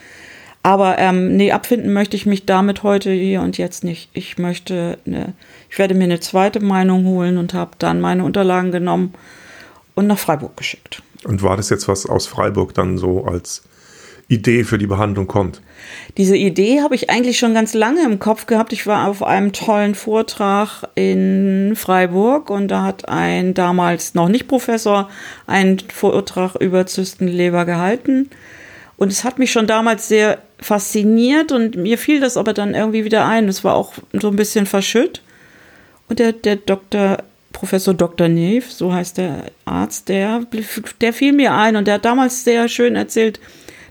Aber 0.62 0.98
ähm, 0.98 1.36
nee, 1.36 1.50
abfinden 1.50 1.92
möchte 1.92 2.16
ich 2.16 2.26
mich 2.26 2.46
damit 2.46 2.84
heute 2.84 3.10
hier 3.10 3.40
und 3.40 3.58
jetzt 3.58 3.82
nicht. 3.82 4.10
Ich 4.12 4.38
möchte, 4.38 4.98
eine, 5.06 5.34
ich 5.68 5.78
werde 5.78 5.94
mir 5.94 6.04
eine 6.04 6.20
zweite 6.20 6.60
Meinung 6.60 7.04
holen 7.04 7.36
und 7.36 7.52
habe 7.54 7.72
dann 7.78 8.00
meine 8.00 8.24
Unterlagen 8.24 8.70
genommen 8.70 9.14
und 9.94 10.06
nach 10.06 10.18
Freiburg 10.18 10.56
geschickt. 10.56 11.02
Und 11.24 11.42
war 11.42 11.56
das 11.56 11.68
jetzt 11.68 11.88
was 11.88 12.06
aus 12.06 12.26
Freiburg 12.26 12.74
dann 12.74 12.96
so 12.96 13.24
als 13.24 13.64
Idee 14.28 14.64
für 14.64 14.78
die 14.78 14.86
Behandlung 14.86 15.26
kommt? 15.26 15.60
Diese 16.16 16.36
Idee 16.36 16.80
habe 16.82 16.94
ich 16.94 17.10
eigentlich 17.10 17.38
schon 17.38 17.54
ganz 17.54 17.74
lange 17.74 18.04
im 18.04 18.18
Kopf 18.18 18.46
gehabt. 18.46 18.72
Ich 18.72 18.86
war 18.86 19.08
auf 19.08 19.22
einem 19.22 19.52
tollen 19.52 19.94
Vortrag 19.94 20.84
in 20.94 21.74
Freiburg 21.76 22.50
und 22.50 22.68
da 22.68 22.82
hat 22.82 23.08
ein 23.08 23.54
damals 23.54 24.14
noch 24.14 24.28
nicht 24.28 24.48
Professor 24.48 25.08
einen 25.46 25.78
Vortrag 25.92 26.56
über 26.56 26.86
Zystenleber 26.86 27.64
gehalten. 27.64 28.30
Und 28.96 29.10
es 29.10 29.24
hat 29.24 29.38
mich 29.38 29.50
schon 29.50 29.66
damals 29.66 30.08
sehr 30.08 30.38
fasziniert 30.60 31.50
und 31.50 31.76
mir 31.76 31.98
fiel 31.98 32.20
das 32.20 32.36
aber 32.36 32.52
dann 32.52 32.74
irgendwie 32.74 33.04
wieder 33.04 33.26
ein. 33.26 33.48
Es 33.48 33.64
war 33.64 33.74
auch 33.74 33.94
so 34.12 34.28
ein 34.28 34.36
bisschen 34.36 34.66
verschütt. 34.66 35.22
Und 36.08 36.18
der, 36.18 36.32
der 36.32 36.56
Dr. 36.56 37.18
Professor 37.52 37.94
Dr. 37.94 38.28
Neve, 38.28 38.66
so 38.68 38.92
heißt 38.92 39.18
der 39.18 39.46
Arzt, 39.64 40.08
der, 40.08 40.46
der 41.00 41.12
fiel 41.12 41.32
mir 41.32 41.54
ein 41.54 41.76
und 41.76 41.86
der 41.86 41.94
hat 41.94 42.04
damals 42.04 42.44
sehr 42.44 42.68
schön 42.68 42.96
erzählt, 42.96 43.40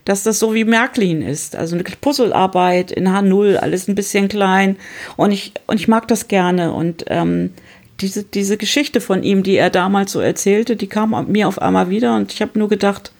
dass 0.04 0.24
das 0.24 0.38
so 0.38 0.54
wie 0.54 0.64
Märklin 0.64 1.22
ist. 1.22 1.54
Also 1.54 1.76
eine 1.76 1.84
Puzzlearbeit 1.84 2.90
in 2.90 3.08
H0, 3.08 3.56
alles 3.56 3.88
ein 3.88 3.94
bisschen 3.94 4.28
klein. 4.28 4.76
Und 5.16 5.30
ich, 5.30 5.52
und 5.66 5.78
ich 5.78 5.88
mag 5.88 6.08
das 6.08 6.28
gerne. 6.28 6.72
Und 6.72 7.04
ähm, 7.08 7.50
diese, 8.00 8.24
diese 8.24 8.56
Geschichte 8.56 9.00
von 9.00 9.22
ihm, 9.22 9.42
die 9.42 9.56
er 9.56 9.70
damals 9.70 10.12
so 10.12 10.20
erzählte, 10.20 10.76
die 10.76 10.88
kam 10.88 11.30
mir 11.30 11.46
auf 11.46 11.62
einmal 11.62 11.88
wieder. 11.88 12.16
Und 12.16 12.32
ich 12.32 12.42
habe 12.42 12.58
nur 12.58 12.68
gedacht, 12.68 13.12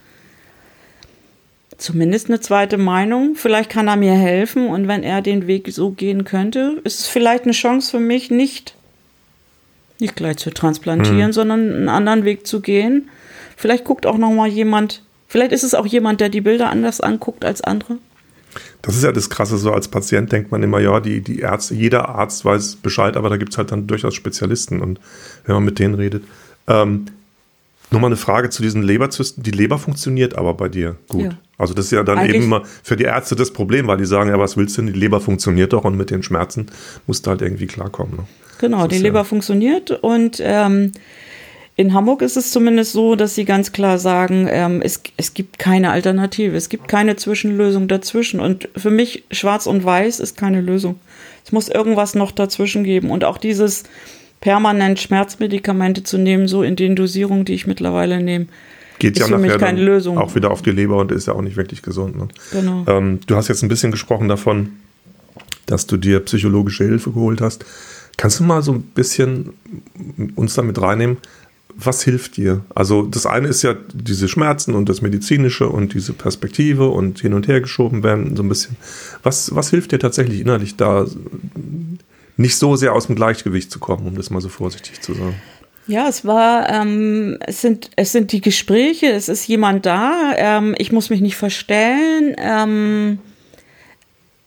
zumindest 1.76 2.28
eine 2.28 2.40
zweite 2.40 2.78
Meinung. 2.78 3.36
Vielleicht 3.36 3.70
kann 3.70 3.86
er 3.86 3.96
mir 3.96 4.14
helfen. 4.14 4.66
Und 4.66 4.88
wenn 4.88 5.04
er 5.04 5.22
den 5.22 5.46
Weg 5.46 5.68
so 5.70 5.90
gehen 5.90 6.24
könnte, 6.24 6.80
ist 6.82 7.00
es 7.00 7.06
vielleicht 7.06 7.44
eine 7.44 7.52
Chance 7.52 7.92
für 7.92 8.00
mich, 8.00 8.30
nicht, 8.32 8.74
nicht 10.00 10.16
gleich 10.16 10.38
zu 10.38 10.50
transplantieren, 10.50 11.26
hm. 11.26 11.32
sondern 11.32 11.74
einen 11.74 11.88
anderen 11.88 12.24
Weg 12.24 12.44
zu 12.44 12.60
gehen. 12.60 13.08
Vielleicht 13.56 13.84
guckt 13.84 14.04
auch 14.04 14.18
noch 14.18 14.32
mal 14.32 14.48
jemand 14.48 15.02
Vielleicht 15.32 15.52
ist 15.52 15.64
es 15.64 15.74
auch 15.74 15.86
jemand, 15.86 16.20
der 16.20 16.28
die 16.28 16.42
Bilder 16.42 16.68
anders 16.68 17.00
anguckt 17.00 17.42
als 17.42 17.62
andere. 17.62 17.96
Das 18.82 18.94
ist 18.94 19.02
ja 19.02 19.12
das 19.12 19.30
Krasse, 19.30 19.56
so 19.56 19.72
als 19.72 19.88
Patient 19.88 20.30
denkt 20.30 20.52
man 20.52 20.62
immer, 20.62 20.78
ja, 20.78 21.00
die, 21.00 21.22
die 21.22 21.40
Ärzte, 21.40 21.74
jeder 21.74 22.10
Arzt 22.10 22.44
weiß 22.44 22.76
Bescheid, 22.76 23.16
aber 23.16 23.30
da 23.30 23.38
gibt 23.38 23.52
es 23.52 23.56
halt 23.56 23.72
dann 23.72 23.86
durchaus 23.86 24.14
Spezialisten 24.14 24.82
und 24.82 25.00
wenn 25.46 25.54
man 25.54 25.64
mit 25.64 25.78
denen 25.78 25.94
redet. 25.94 26.24
Ähm, 26.68 27.06
Nochmal 27.90 28.08
eine 28.08 28.16
Frage 28.16 28.50
zu 28.50 28.62
diesen 28.62 28.82
Leberzysten. 28.82 29.42
Die 29.42 29.50
Leber 29.50 29.78
funktioniert 29.78 30.36
aber 30.36 30.52
bei 30.52 30.68
dir 30.68 30.96
gut. 31.08 31.22
Ja. 31.24 31.30
Also 31.56 31.72
das 31.72 31.86
ist 31.86 31.92
ja 31.92 32.02
dann 32.02 32.18
Eigentlich 32.18 32.36
eben 32.36 32.44
immer 32.44 32.62
für 32.82 32.96
die 32.96 33.04
Ärzte 33.04 33.34
das 33.34 33.52
Problem, 33.52 33.86
weil 33.86 33.96
die 33.96 34.06
sagen, 34.06 34.28
ja, 34.28 34.38
was 34.38 34.58
willst 34.58 34.76
du 34.76 34.82
denn? 34.82 34.92
Die 34.92 34.98
Leber 34.98 35.20
funktioniert 35.20 35.72
doch 35.72 35.84
und 35.84 35.96
mit 35.96 36.10
den 36.10 36.22
Schmerzen 36.22 36.66
musst 37.06 37.26
du 37.26 37.30
halt 37.30 37.40
irgendwie 37.40 37.66
klarkommen. 37.66 38.16
Ne? 38.16 38.24
Genau, 38.58 38.86
die 38.86 38.98
Leber 38.98 39.20
ja 39.20 39.24
funktioniert 39.24 39.90
und 39.90 40.40
ähm, 40.42 40.92
in 41.76 41.94
Hamburg 41.94 42.20
ist 42.20 42.36
es 42.36 42.50
zumindest 42.50 42.92
so, 42.92 43.16
dass 43.16 43.34
sie 43.34 43.44
ganz 43.44 43.72
klar 43.72 43.98
sagen, 43.98 44.46
ähm, 44.50 44.82
es, 44.82 45.02
es 45.16 45.32
gibt 45.32 45.58
keine 45.58 45.90
Alternative, 45.90 46.54
es 46.54 46.68
gibt 46.68 46.86
keine 46.86 47.16
Zwischenlösung 47.16 47.88
dazwischen. 47.88 48.40
Und 48.40 48.68
für 48.76 48.90
mich 48.90 49.24
schwarz 49.30 49.66
und 49.66 49.82
weiß 49.82 50.20
ist 50.20 50.36
keine 50.36 50.60
Lösung. 50.60 50.96
Es 51.44 51.52
muss 51.52 51.68
irgendwas 51.68 52.14
noch 52.14 52.30
dazwischen 52.30 52.84
geben. 52.84 53.10
Und 53.10 53.24
auch 53.24 53.38
dieses 53.38 53.84
permanent 54.40 55.00
Schmerzmedikamente 55.00 56.02
zu 56.02 56.18
nehmen, 56.18 56.46
so 56.46 56.62
in 56.62 56.76
den 56.76 56.94
Dosierungen, 56.94 57.46
die 57.46 57.54
ich 57.54 57.66
mittlerweile 57.66 58.22
nehme, 58.22 58.46
geht 58.98 59.18
ist 59.18 59.20
ja 59.20 59.26
für 59.26 59.38
mich 59.38 59.56
keine 59.56 59.82
Lösung. 59.82 60.18
Auch 60.18 60.34
wieder 60.34 60.50
auf 60.50 60.60
die 60.60 60.72
Leber 60.72 60.98
und 60.98 61.10
ist 61.10 61.26
ja 61.26 61.32
auch 61.32 61.42
nicht 61.42 61.56
wirklich 61.56 61.80
gesund. 61.80 62.16
Ne? 62.16 62.28
Genau. 62.52 62.84
Ähm, 62.86 63.20
du 63.26 63.34
hast 63.34 63.48
jetzt 63.48 63.62
ein 63.62 63.68
bisschen 63.68 63.92
gesprochen 63.92 64.28
davon, 64.28 64.74
dass 65.66 65.86
du 65.86 65.96
dir 65.96 66.20
psychologische 66.20 66.84
Hilfe 66.84 67.12
geholt 67.12 67.40
hast. 67.40 67.64
Kannst 68.18 68.40
du 68.40 68.44
mal 68.44 68.62
so 68.62 68.72
ein 68.72 68.82
bisschen 68.82 69.54
uns 70.36 70.54
damit 70.54 70.80
reinnehmen? 70.80 71.16
Was 71.76 72.02
hilft 72.02 72.36
dir? 72.36 72.62
Also 72.74 73.02
das 73.02 73.26
eine 73.26 73.48
ist 73.48 73.62
ja 73.62 73.74
diese 73.92 74.28
Schmerzen 74.28 74.74
und 74.74 74.88
das 74.88 75.02
Medizinische 75.02 75.68
und 75.68 75.94
diese 75.94 76.12
Perspektive 76.12 76.88
und 76.88 77.20
hin 77.20 77.34
und 77.34 77.48
her 77.48 77.60
geschoben 77.60 78.02
werden, 78.02 78.36
so 78.36 78.42
ein 78.42 78.48
bisschen. 78.48 78.76
Was, 79.22 79.54
was 79.54 79.70
hilft 79.70 79.92
dir 79.92 79.98
tatsächlich 79.98 80.40
innerlich 80.40 80.76
da 80.76 81.06
nicht 82.36 82.56
so 82.56 82.76
sehr 82.76 82.92
aus 82.92 83.06
dem 83.06 83.16
Gleichgewicht 83.16 83.70
zu 83.70 83.78
kommen, 83.78 84.06
um 84.06 84.16
das 84.16 84.30
mal 84.30 84.40
so 84.40 84.48
vorsichtig 84.48 85.00
zu 85.00 85.14
sagen? 85.14 85.34
Ja, 85.86 86.08
es 86.08 86.24
war, 86.24 86.68
ähm, 86.70 87.38
es 87.40 87.60
sind, 87.60 87.90
es 87.96 88.12
sind 88.12 88.30
die 88.30 88.40
Gespräche, 88.40 89.06
es 89.06 89.28
ist 89.28 89.46
jemand 89.48 89.84
da, 89.84 90.32
ähm, 90.36 90.74
ich 90.78 90.92
muss 90.92 91.10
mich 91.10 91.20
nicht 91.20 91.36
verstellen, 91.36 92.36
ähm, 92.38 93.18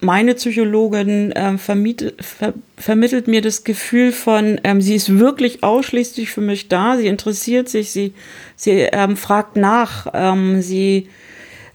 meine 0.05 0.35
Psychologin 0.35 1.31
äh, 1.31 1.57
vermiet, 1.57 2.13
ver, 2.19 2.53
vermittelt 2.77 3.27
mir 3.27 3.41
das 3.41 3.63
Gefühl 3.63 4.11
von, 4.11 4.61
ähm, 4.63 4.79
sie 4.81 4.95
ist 4.95 5.17
wirklich 5.17 5.63
ausschließlich 5.63 6.29
für 6.29 6.41
mich 6.41 6.69
da, 6.69 6.97
sie 6.97 7.07
interessiert 7.07 7.67
sich, 7.67 7.91
sie, 7.91 8.13
sie 8.55 8.87
ähm, 8.91 9.17
fragt 9.17 9.57
nach, 9.57 10.07
ähm, 10.13 10.61
sie 10.61 11.09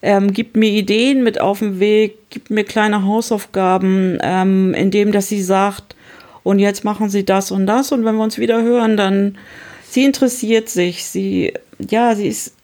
ähm, 0.02 0.32
gibt 0.32 0.56
mir 0.56 0.70
Ideen 0.70 1.22
mit 1.22 1.40
auf 1.40 1.58
den 1.58 1.80
Weg, 1.80 2.30
gibt 2.30 2.50
mir 2.50 2.64
kleine 2.64 3.04
Hausaufgaben, 3.04 4.18
ähm, 4.22 4.72
indem 4.74 5.12
dass 5.12 5.28
sie 5.28 5.42
sagt, 5.42 5.96
und 6.42 6.58
jetzt 6.58 6.84
machen 6.84 7.10
sie 7.10 7.24
das 7.24 7.50
und 7.50 7.66
das 7.66 7.92
und 7.92 8.04
wenn 8.04 8.14
wir 8.14 8.24
uns 8.24 8.38
wieder 8.38 8.62
hören, 8.62 8.96
dann 8.96 9.36
sie 9.88 10.04
interessiert 10.04 10.68
sich, 10.68 11.04
sie 11.04 11.52
ja, 11.78 12.14
sie 12.14 12.28
ist 12.28 12.54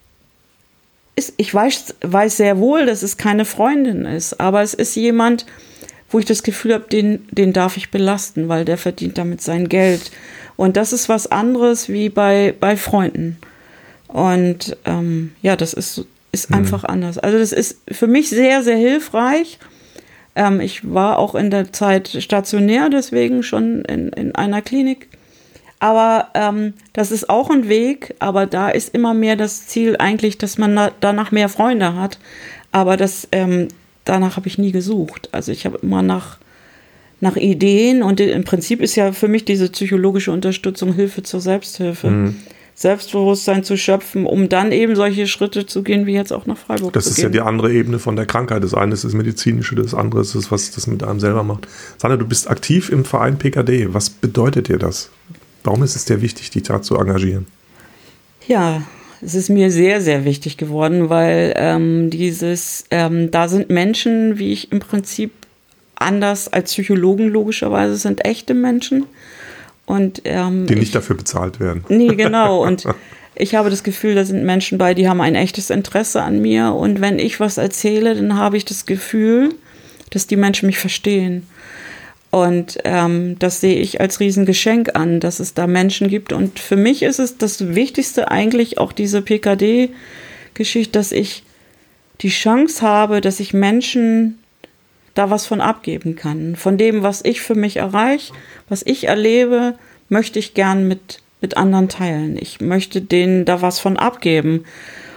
ist, 1.16 1.34
ich 1.38 1.52
weiß, 1.52 1.96
weiß 2.02 2.36
sehr 2.36 2.58
wohl, 2.58 2.86
dass 2.86 3.02
es 3.02 3.16
keine 3.16 3.44
Freundin 3.44 4.04
ist, 4.04 4.38
aber 4.38 4.62
es 4.62 4.74
ist 4.74 4.94
jemand, 4.94 5.46
wo 6.10 6.18
ich 6.18 6.26
das 6.26 6.42
Gefühl 6.42 6.74
habe, 6.74 6.84
den, 6.88 7.26
den 7.30 7.52
darf 7.52 7.76
ich 7.76 7.90
belasten, 7.90 8.48
weil 8.48 8.64
der 8.64 8.78
verdient 8.78 9.18
damit 9.18 9.40
sein 9.40 9.68
Geld. 9.68 10.12
Und 10.56 10.76
das 10.76 10.92
ist 10.92 11.08
was 11.08 11.30
anderes 11.30 11.88
wie 11.88 12.08
bei, 12.08 12.54
bei 12.58 12.76
Freunden. 12.76 13.38
Und 14.08 14.76
ähm, 14.84 15.32
ja, 15.42 15.56
das 15.56 15.72
ist, 15.72 16.04
ist 16.32 16.50
mhm. 16.50 16.56
einfach 16.56 16.84
anders. 16.84 17.18
Also 17.18 17.38
das 17.38 17.52
ist 17.52 17.80
für 17.90 18.06
mich 18.06 18.28
sehr, 18.28 18.62
sehr 18.62 18.76
hilfreich. 18.76 19.58
Ähm, 20.34 20.60
ich 20.60 20.92
war 20.92 21.18
auch 21.18 21.34
in 21.34 21.50
der 21.50 21.72
Zeit 21.72 22.08
stationär, 22.20 22.88
deswegen 22.88 23.42
schon 23.42 23.84
in, 23.86 24.10
in 24.10 24.34
einer 24.34 24.62
Klinik. 24.62 25.08
Aber 25.78 26.28
ähm, 26.34 26.72
das 26.92 27.10
ist 27.10 27.28
auch 27.28 27.50
ein 27.50 27.68
Weg, 27.68 28.14
aber 28.18 28.46
da 28.46 28.70
ist 28.70 28.94
immer 28.94 29.12
mehr 29.12 29.36
das 29.36 29.66
Ziel 29.66 29.96
eigentlich, 29.98 30.38
dass 30.38 30.56
man 30.56 30.90
danach 31.00 31.32
mehr 31.32 31.48
Freunde 31.48 31.94
hat. 31.94 32.18
Aber 32.72 32.96
das, 32.96 33.28
ähm, 33.32 33.68
danach 34.04 34.36
habe 34.36 34.48
ich 34.48 34.58
nie 34.58 34.72
gesucht. 34.72 35.28
Also 35.32 35.52
ich 35.52 35.66
habe 35.66 35.78
immer 35.82 36.02
nach, 36.02 36.38
nach 37.20 37.36
Ideen 37.36 38.02
und 38.02 38.20
im 38.20 38.44
Prinzip 38.44 38.80
ist 38.80 38.96
ja 38.96 39.12
für 39.12 39.28
mich 39.28 39.44
diese 39.44 39.68
psychologische 39.70 40.32
Unterstützung 40.32 40.94
Hilfe 40.94 41.22
zur 41.22 41.40
Selbsthilfe. 41.40 42.10
Mhm. 42.10 42.36
Selbstbewusstsein 42.78 43.64
zu 43.64 43.78
schöpfen, 43.78 44.26
um 44.26 44.50
dann 44.50 44.70
eben 44.70 44.96
solche 44.96 45.26
Schritte 45.26 45.64
zu 45.64 45.82
gehen, 45.82 46.04
wie 46.04 46.12
jetzt 46.12 46.30
auch 46.30 46.44
nach 46.44 46.58
Freiburg. 46.58 46.92
Das 46.92 47.06
ist 47.06 47.16
gehen. 47.16 47.24
ja 47.24 47.30
die 47.30 47.40
andere 47.40 47.72
Ebene 47.72 47.98
von 47.98 48.16
der 48.16 48.26
Krankheit. 48.26 48.62
Das 48.62 48.74
eine 48.74 48.92
ist 48.92 49.02
das 49.02 49.14
Medizinische, 49.14 49.74
das 49.76 49.94
andere 49.94 50.20
ist 50.20 50.34
das, 50.34 50.52
was 50.52 50.72
das 50.72 50.86
mit 50.86 51.02
einem 51.02 51.18
selber 51.18 51.42
macht. 51.42 51.66
Sandra, 51.96 52.18
du 52.18 52.26
bist 52.26 52.50
aktiv 52.50 52.90
im 52.90 53.06
Verein 53.06 53.38
PKD. 53.38 53.94
Was 53.94 54.10
bedeutet 54.10 54.68
dir 54.68 54.76
das? 54.78 55.10
Warum 55.66 55.82
ist 55.82 55.96
es 55.96 56.04
dir 56.04 56.22
wichtig, 56.22 56.50
die 56.50 56.62
Tat 56.62 56.84
zu 56.84 56.96
engagieren? 56.96 57.46
Ja, 58.46 58.82
es 59.20 59.34
ist 59.34 59.48
mir 59.48 59.70
sehr, 59.70 60.00
sehr 60.00 60.24
wichtig 60.24 60.56
geworden, 60.56 61.10
weil 61.10 61.54
ähm, 61.56 62.10
dieses, 62.10 62.84
ähm, 62.90 63.30
da 63.30 63.48
sind 63.48 63.68
Menschen, 63.68 64.38
wie 64.38 64.52
ich 64.52 64.70
im 64.70 64.78
Prinzip 64.78 65.32
anders 65.96 66.46
als 66.52 66.72
Psychologen 66.72 67.28
logischerweise 67.28 67.96
sind 67.96 68.24
echte 68.24 68.54
Menschen. 68.54 69.06
Und, 69.86 70.22
ähm, 70.24 70.66
die 70.66 70.74
nicht 70.74 70.84
ich, 70.84 70.90
dafür 70.92 71.16
bezahlt 71.16 71.58
werden. 71.58 71.84
Nee, 71.88 72.14
genau. 72.14 72.62
Und 72.66 72.84
ich 73.34 73.54
habe 73.54 73.70
das 73.70 73.82
Gefühl, 73.82 74.14
da 74.14 74.24
sind 74.24 74.44
Menschen 74.44 74.78
bei, 74.78 74.94
die 74.94 75.08
haben 75.08 75.20
ein 75.20 75.34
echtes 75.34 75.70
Interesse 75.70 76.22
an 76.22 76.40
mir. 76.40 76.74
Und 76.74 77.00
wenn 77.00 77.18
ich 77.18 77.40
was 77.40 77.58
erzähle, 77.58 78.14
dann 78.14 78.36
habe 78.36 78.56
ich 78.56 78.64
das 78.64 78.86
Gefühl, 78.86 79.50
dass 80.10 80.26
die 80.26 80.36
Menschen 80.36 80.66
mich 80.66 80.78
verstehen. 80.78 81.46
Und 82.30 82.78
ähm, 82.84 83.38
das 83.38 83.60
sehe 83.60 83.78
ich 83.78 84.00
als 84.00 84.20
Riesengeschenk 84.20 84.94
an, 84.94 85.20
dass 85.20 85.40
es 85.40 85.54
da 85.54 85.66
Menschen 85.66 86.08
gibt. 86.08 86.32
Und 86.32 86.58
für 86.58 86.76
mich 86.76 87.02
ist 87.02 87.18
es 87.18 87.38
das 87.38 87.74
Wichtigste 87.74 88.30
eigentlich 88.30 88.78
auch 88.78 88.92
diese 88.92 89.22
PKD-Geschichte, 89.22 90.92
dass 90.92 91.12
ich 91.12 91.44
die 92.20 92.28
Chance 92.28 92.82
habe, 92.82 93.20
dass 93.20 93.40
ich 93.40 93.52
Menschen 93.54 94.38
da 95.14 95.30
was 95.30 95.46
von 95.46 95.60
abgeben 95.60 96.16
kann. 96.16 96.56
Von 96.56 96.76
dem, 96.76 97.02
was 97.02 97.24
ich 97.24 97.40
für 97.40 97.54
mich 97.54 97.76
erreiche, 97.76 98.32
was 98.68 98.82
ich 98.84 99.04
erlebe, 99.04 99.74
möchte 100.08 100.38
ich 100.38 100.52
gern 100.54 100.86
mit, 100.88 101.22
mit 101.40 101.56
anderen 101.56 101.88
teilen. 101.88 102.36
Ich 102.38 102.60
möchte 102.60 103.00
denen 103.00 103.44
da 103.44 103.62
was 103.62 103.78
von 103.78 103.96
abgeben. 103.96 104.64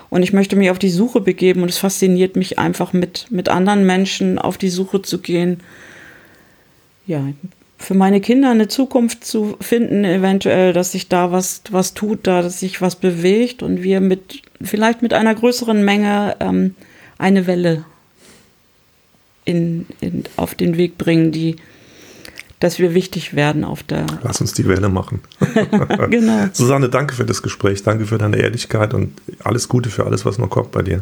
Und 0.09 0.23
ich 0.23 0.33
möchte 0.33 0.55
mich 0.55 0.71
auf 0.71 0.79
die 0.79 0.89
Suche 0.89 1.21
begeben. 1.21 1.63
Und 1.63 1.69
es 1.69 1.77
fasziniert 1.79 2.35
mich 2.35 2.57
einfach, 2.59 2.93
mit, 2.93 3.27
mit 3.29 3.49
anderen 3.49 3.85
Menschen 3.85 4.39
auf 4.39 4.57
die 4.57 4.69
Suche 4.69 5.01
zu 5.01 5.19
gehen 5.19 5.59
ja, 7.09 7.23
für 7.77 7.95
meine 7.95 8.21
Kinder 8.21 8.51
eine 8.51 8.67
Zukunft 8.67 9.25
zu 9.25 9.57
finden, 9.59 10.05
eventuell, 10.05 10.73
dass 10.73 10.91
sich 10.91 11.09
da 11.09 11.31
was, 11.31 11.63
was 11.71 11.95
tut, 11.95 12.27
da, 12.27 12.43
dass 12.43 12.59
sich 12.59 12.81
was 12.81 12.95
bewegt 12.95 13.63
und 13.63 13.81
wir 13.81 13.99
mit, 13.99 14.43
vielleicht 14.61 15.01
mit 15.01 15.13
einer 15.13 15.33
größeren 15.33 15.83
Menge 15.83 16.35
ähm, 16.39 16.75
eine 17.17 17.47
Welle 17.47 17.83
in, 19.43 19.87
in, 20.01 20.25
auf 20.35 20.53
den 20.53 20.77
Weg 20.77 20.99
bringen, 20.99 21.31
die, 21.31 21.55
dass 22.59 22.77
wir 22.77 22.93
wichtig 22.93 23.33
werden 23.33 23.63
auf 23.63 23.81
der. 23.81 24.05
Lass 24.21 24.39
uns 24.39 24.53
die 24.53 24.67
Welle 24.67 24.89
machen. 24.89 25.21
genau. 26.11 26.47
Susanne, 26.53 26.89
danke 26.89 27.15
für 27.15 27.25
das 27.25 27.41
Gespräch, 27.41 27.81
danke 27.81 28.05
für 28.05 28.19
deine 28.19 28.37
Ehrlichkeit 28.37 28.93
und 28.93 29.19
alles 29.43 29.67
Gute 29.67 29.89
für 29.89 30.05
alles, 30.05 30.25
was 30.25 30.37
noch 30.37 30.49
kommt 30.49 30.71
bei 30.71 30.83
dir. 30.83 31.01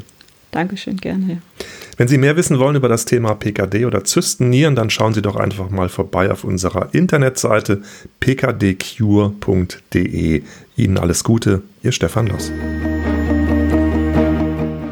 Dankeschön, 0.51 0.95
gerne. 0.95 1.33
Ja. 1.33 1.65
Wenn 1.97 2.07
Sie 2.07 2.19
mehr 2.19 2.37
wissen 2.37 2.59
wollen 2.59 2.75
über 2.75 2.89
das 2.89 3.05
Thema 3.05 3.33
PKD 3.33 3.85
oder 3.85 4.03
Zystennieren, 4.03 4.75
dann 4.75 4.91
schauen 4.91 5.15
Sie 5.15 5.23
doch 5.23 5.35
einfach 5.35 5.71
mal 5.71 5.89
vorbei 5.89 6.31
auf 6.31 6.43
unserer 6.43 6.93
Internetseite 6.93 7.81
pkdcure.de. 8.19 8.83
Ihnen 10.75 10.97
alles 10.99 11.23
Gute, 11.23 11.63
Ihr 11.81 11.91
Stefan 11.91 12.27
Loss. 12.27 12.51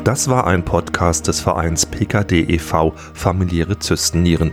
Das 0.04 0.28
war 0.30 0.48
ein 0.48 0.66
Podcast 0.66 1.28
des 1.28 1.42
Vereins 1.42 1.86
PKD 1.86 2.42
e.V. 2.42 2.96
Familiäre 3.14 3.78
Zystennieren. 3.78 4.52